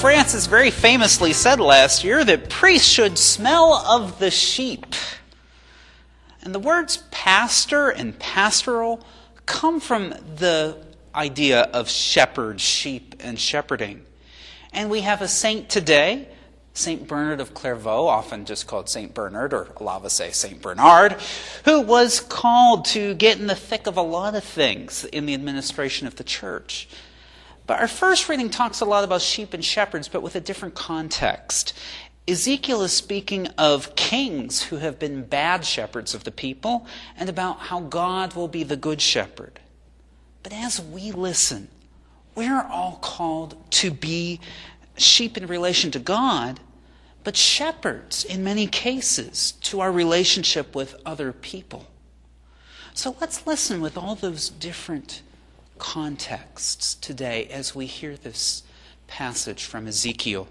Francis 0.00 0.46
very 0.46 0.70
famously 0.70 1.34
said 1.34 1.60
last 1.60 2.04
year 2.04 2.24
that 2.24 2.48
priests 2.48 2.88
should 2.88 3.18
smell 3.18 3.74
of 3.74 4.18
the 4.18 4.30
sheep. 4.30 4.94
And 6.40 6.54
the 6.54 6.58
words 6.58 7.04
pastor 7.10 7.90
and 7.90 8.18
pastoral 8.18 9.04
come 9.44 9.78
from 9.78 10.14
the 10.36 10.78
idea 11.14 11.60
of 11.60 11.90
shepherd, 11.90 12.62
sheep, 12.62 13.14
and 13.20 13.38
shepherding. 13.38 14.06
And 14.72 14.88
we 14.88 15.02
have 15.02 15.20
a 15.20 15.28
saint 15.28 15.68
today, 15.68 16.28
St. 16.72 17.06
Bernard 17.06 17.42
of 17.42 17.52
Clairvaux, 17.52 18.06
often 18.06 18.46
just 18.46 18.66
called 18.66 18.88
St. 18.88 19.12
Bernard, 19.12 19.52
or 19.52 19.68
a 19.76 19.82
lot 19.82 19.98
of 19.98 20.06
us 20.06 20.14
say 20.14 20.30
St. 20.30 20.62
Bernard, 20.62 21.16
who 21.66 21.82
was 21.82 22.20
called 22.20 22.86
to 22.86 23.12
get 23.12 23.38
in 23.38 23.48
the 23.48 23.54
thick 23.54 23.86
of 23.86 23.98
a 23.98 24.02
lot 24.02 24.34
of 24.34 24.44
things 24.44 25.04
in 25.04 25.26
the 25.26 25.34
administration 25.34 26.06
of 26.06 26.16
the 26.16 26.24
church. 26.24 26.88
But 27.70 27.78
our 27.78 27.86
first 27.86 28.28
reading 28.28 28.50
talks 28.50 28.80
a 28.80 28.84
lot 28.84 29.04
about 29.04 29.22
sheep 29.22 29.54
and 29.54 29.64
shepherds, 29.64 30.08
but 30.08 30.22
with 30.22 30.34
a 30.34 30.40
different 30.40 30.74
context. 30.74 31.72
Ezekiel 32.26 32.82
is 32.82 32.92
speaking 32.92 33.46
of 33.56 33.94
kings 33.94 34.60
who 34.64 34.78
have 34.78 34.98
been 34.98 35.22
bad 35.22 35.64
shepherds 35.64 36.12
of 36.12 36.24
the 36.24 36.32
people 36.32 36.84
and 37.16 37.28
about 37.28 37.60
how 37.60 37.78
God 37.78 38.34
will 38.34 38.48
be 38.48 38.64
the 38.64 38.74
good 38.74 39.00
shepherd. 39.00 39.60
But 40.42 40.52
as 40.52 40.82
we 40.82 41.12
listen, 41.12 41.68
we're 42.34 42.60
all 42.60 42.98
called 43.00 43.54
to 43.74 43.92
be 43.92 44.40
sheep 44.96 45.36
in 45.36 45.46
relation 45.46 45.92
to 45.92 46.00
God, 46.00 46.58
but 47.22 47.36
shepherds 47.36 48.24
in 48.24 48.42
many 48.42 48.66
cases 48.66 49.52
to 49.62 49.78
our 49.78 49.92
relationship 49.92 50.74
with 50.74 51.00
other 51.06 51.32
people. 51.32 51.86
So 52.94 53.14
let's 53.20 53.46
listen 53.46 53.80
with 53.80 53.96
all 53.96 54.16
those 54.16 54.48
different 54.48 55.22
contexts 55.80 56.94
today 56.94 57.46
as 57.46 57.74
we 57.74 57.86
hear 57.86 58.14
this 58.16 58.62
passage 59.08 59.64
from 59.64 59.88
Ezekiel. 59.88 60.46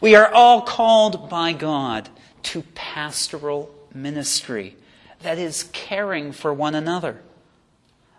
We 0.00 0.14
are 0.14 0.30
all 0.32 0.62
called 0.62 1.28
by 1.28 1.52
God 1.52 2.08
to 2.44 2.62
pastoral 2.74 3.74
ministry, 3.92 4.76
that 5.22 5.38
is, 5.38 5.68
caring 5.72 6.32
for 6.32 6.54
one 6.54 6.74
another. 6.74 7.20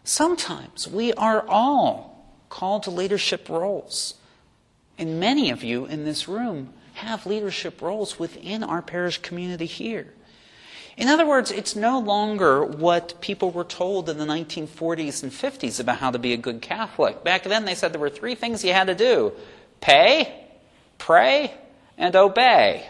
Sometimes 0.03 0.87
we 0.87 1.13
are 1.13 1.47
all 1.47 2.27
called 2.49 2.83
to 2.83 2.91
leadership 2.91 3.47
roles. 3.49 4.15
And 4.97 5.19
many 5.19 5.51
of 5.51 5.63
you 5.63 5.85
in 5.85 6.05
this 6.05 6.27
room 6.27 6.73
have 6.93 7.25
leadership 7.25 7.81
roles 7.81 8.19
within 8.19 8.63
our 8.63 8.81
parish 8.81 9.19
community 9.19 9.65
here. 9.65 10.13
In 11.01 11.07
other 11.07 11.25
words, 11.25 11.49
it's 11.49 11.75
no 11.75 11.97
longer 11.97 12.63
what 12.63 13.19
people 13.21 13.49
were 13.49 13.63
told 13.63 14.07
in 14.07 14.19
the 14.19 14.25
1940s 14.25 15.23
and 15.23 15.31
50s 15.31 15.79
about 15.79 15.97
how 15.97 16.11
to 16.11 16.19
be 16.19 16.31
a 16.31 16.37
good 16.37 16.61
Catholic. 16.61 17.23
Back 17.23 17.41
then, 17.41 17.65
they 17.65 17.73
said 17.73 17.91
there 17.91 17.99
were 17.99 18.11
three 18.11 18.35
things 18.35 18.63
you 18.63 18.71
had 18.71 18.85
to 18.85 18.93
do 18.93 19.33
pay, 19.81 20.45
pray, 20.99 21.55
and 21.97 22.15
obey. 22.15 22.87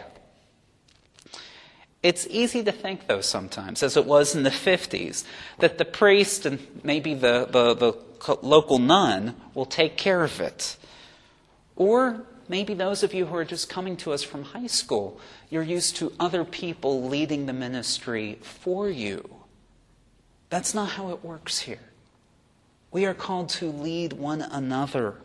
It's 2.02 2.26
easy 2.28 2.62
to 2.64 2.70
think, 2.70 3.06
though, 3.06 3.22
sometimes, 3.22 3.82
as 3.82 3.96
it 3.96 4.04
was 4.04 4.34
in 4.34 4.42
the 4.42 4.50
50s, 4.50 5.24
that 5.60 5.78
the 5.78 5.86
priest 5.86 6.44
and 6.44 6.58
maybe 6.84 7.14
the, 7.14 7.48
the, 7.50 7.72
the 7.72 8.36
local 8.42 8.78
nun 8.78 9.36
will 9.54 9.64
take 9.64 9.96
care 9.96 10.22
of 10.22 10.38
it. 10.38 10.76
Or 11.76 12.26
maybe 12.48 12.74
those 12.74 13.02
of 13.02 13.14
you 13.14 13.26
who 13.26 13.36
are 13.36 13.44
just 13.44 13.68
coming 13.68 13.96
to 13.98 14.12
us 14.12 14.22
from 14.22 14.42
high 14.42 14.66
school, 14.66 15.20
you're 15.50 15.62
used 15.62 15.96
to 15.96 16.12
other 16.18 16.44
people 16.44 17.02
leading 17.08 17.46
the 17.46 17.52
ministry 17.52 18.38
for 18.42 18.88
you. 18.88 19.36
That's 20.50 20.74
not 20.74 20.90
how 20.90 21.10
it 21.10 21.24
works 21.24 21.60
here. 21.60 21.80
We 22.90 23.06
are 23.06 23.14
called 23.14 23.48
to 23.50 23.70
lead 23.70 24.12
one 24.12 24.42
another. 24.42 25.16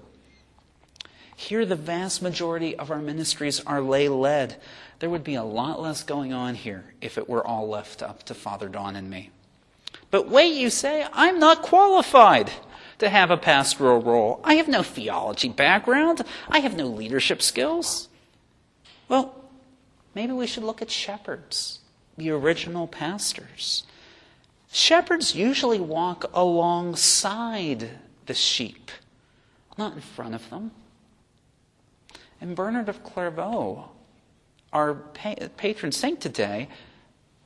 Here, 1.36 1.66
the 1.66 1.76
vast 1.76 2.22
majority 2.22 2.76
of 2.76 2.90
our 2.90 3.00
ministries 3.00 3.60
are 3.60 3.82
lay 3.82 4.08
led. 4.10 4.60
There 5.00 5.10
would 5.10 5.24
be 5.24 5.36
a 5.36 5.44
lot 5.44 5.82
less 5.82 6.04
going 6.04 6.34
on 6.34 6.56
here 6.56 6.86
if 7.02 7.18
it 7.18 7.30
were 7.30 7.46
all 7.46 7.68
left 7.68 8.02
up 8.02 8.24
to 8.24 8.34
Father 8.34 8.70
Don 8.70 8.96
and 8.96 9.10
me. 9.10 9.30
But 10.10 10.30
wait, 10.30 10.56
you 10.56 10.70
say, 10.70 11.06
I'm 11.14 11.40
not 11.40 11.62
qualified 11.62 12.52
to 13.00 13.10
have 13.10 13.32
a 13.32 13.38
pastoral 13.38 14.02
role. 14.02 14.40
I 14.44 14.56
have 14.56 14.68
no 14.68 14.84
theology 14.84 15.50
background. 15.50 16.24
I 16.50 16.60
have 16.60 16.76
no 16.76 16.88
leadership 16.88 17.42
skills. 17.42 18.10
Well, 19.08 19.36
maybe 20.16 20.34
we 20.34 20.48
should 20.48 20.64
look 20.64 20.82
at 20.82 20.92
shepherds, 20.92 21.80
the 22.18 22.32
original 22.32 22.88
pastors. 22.88 23.84
Shepherds 24.72 25.36
usually 25.36 25.80
walk 25.80 26.26
alongside 26.34 27.90
the 28.26 28.34
sheep, 28.34 28.92
not 29.78 29.94
in 29.94 30.02
front 30.02 30.36
of 30.36 30.50
them. 30.50 30.72
And 32.42 32.56
Bernard 32.56 32.90
of 32.90 33.04
Clairvaux, 33.04 33.90
our 34.74 34.94
patron 34.94 35.92
saint 35.92 36.20
today, 36.20 36.68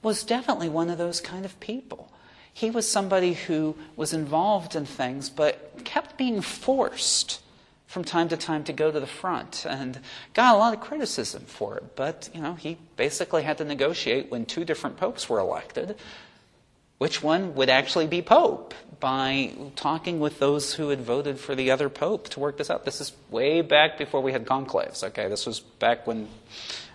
was 0.01 0.23
definitely 0.23 0.67
one 0.67 0.89
of 0.89 0.97
those 0.97 1.21
kind 1.21 1.45
of 1.45 1.59
people. 1.59 2.11
He 2.53 2.69
was 2.69 2.89
somebody 2.89 3.33
who 3.33 3.75
was 3.95 4.13
involved 4.13 4.75
in 4.75 4.85
things, 4.85 5.29
but 5.29 5.83
kept 5.83 6.17
being 6.17 6.41
forced 6.41 7.41
from 7.87 8.03
time 8.03 8.29
to 8.29 8.37
time 8.37 8.63
to 8.65 8.73
go 8.73 8.91
to 8.91 8.99
the 8.99 9.07
front 9.07 9.65
and 9.67 9.99
got 10.33 10.55
a 10.55 10.57
lot 10.57 10.73
of 10.73 10.79
criticism 10.79 11.43
for 11.45 11.77
it. 11.77 11.95
But, 11.95 12.29
you 12.33 12.41
know, 12.41 12.53
he 12.53 12.77
basically 12.95 13.43
had 13.43 13.57
to 13.57 13.65
negotiate 13.65 14.31
when 14.31 14.45
two 14.45 14.63
different 14.63 14.97
popes 14.97 15.29
were 15.29 15.39
elected 15.39 15.97
which 17.01 17.23
one 17.23 17.55
would 17.55 17.67
actually 17.67 18.05
be 18.05 18.21
pope 18.21 18.75
by 18.99 19.51
talking 19.75 20.19
with 20.19 20.37
those 20.37 20.75
who 20.75 20.89
had 20.89 21.01
voted 21.01 21.39
for 21.39 21.55
the 21.55 21.71
other 21.71 21.89
pope 21.89 22.29
to 22.29 22.39
work 22.39 22.57
this 22.57 22.69
out. 22.69 22.85
This 22.85 23.01
is 23.01 23.11
way 23.31 23.61
back 23.61 23.97
before 23.97 24.21
we 24.21 24.31
had 24.31 24.45
conclaves, 24.45 25.03
okay? 25.05 25.27
This 25.27 25.47
was 25.47 25.61
back 25.61 26.05
when, 26.05 26.27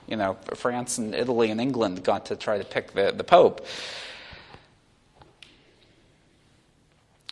you 0.07 0.15
know, 0.15 0.35
France 0.55 0.97
and 0.99 1.13
Italy 1.13 1.51
and 1.51 1.61
England 1.61 2.05
got 2.05 2.27
to 2.27 2.37
try 2.37 2.57
to 2.57 2.65
pick 2.65 2.93
the, 2.93 3.11
the 3.11 3.25
pope. 3.25 3.67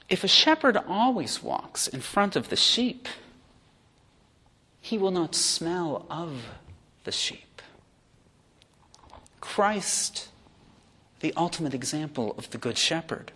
If 0.08 0.24
a 0.24 0.28
shepherd 0.28 0.76
always 0.76 1.42
walks 1.42 1.88
in 1.88 2.00
front 2.00 2.36
of 2.36 2.48
the 2.48 2.56
sheep, 2.56 3.08
he 4.80 4.98
will 4.98 5.10
not 5.10 5.34
smell 5.34 6.06
of 6.10 6.42
the 7.04 7.12
sheep. 7.12 7.62
Christ 9.40 10.28
the 11.24 11.32
ultimate 11.38 11.72
example 11.72 12.34
of 12.36 12.50
the 12.50 12.58
Good 12.58 12.76
Shepherd, 12.76 13.32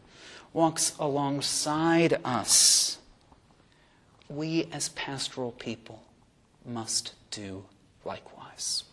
walks 0.52 0.94
alongside 0.98 2.20
us. 2.22 2.98
We, 4.28 4.68
as 4.70 4.90
pastoral 4.90 5.52
people, 5.52 6.02
must 6.66 7.14
do 7.30 7.64
likewise. 8.04 8.84